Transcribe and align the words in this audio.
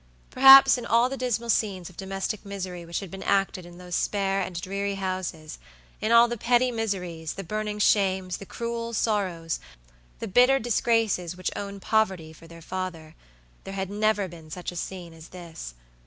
Perhaps 0.31 0.79
in 0.79 0.85
all 0.87 1.09
the 1.09 1.15
dismal 1.15 1.51
scenes 1.51 1.87
of 1.87 1.95
domestic 1.95 2.43
misery 2.43 2.87
which 2.87 3.01
had 3.01 3.11
been 3.11 3.21
acted 3.21 3.67
in 3.67 3.77
those 3.77 3.93
spare 3.93 4.41
and 4.41 4.59
dreary 4.59 4.95
housesin 4.95 5.59
all 6.11 6.27
the 6.27 6.39
petty 6.39 6.71
miseries, 6.71 7.33
the 7.33 7.43
burning 7.43 7.77
shames, 7.77 8.37
the 8.37 8.45
cruel 8.47 8.93
sorrows, 8.93 9.59
the 10.17 10.27
bitter 10.27 10.57
disgraces 10.57 11.37
which 11.37 11.51
own 11.55 11.79
poverty 11.79 12.33
for 12.33 12.47
their 12.47 12.63
fatherthere 12.63 13.13
had 13.67 13.91
never 13.91 14.27
been 14.27 14.49
such 14.49 14.71
a 14.71 14.75
scene 14.75 15.13
as 15.13 15.27
this. 15.29 15.75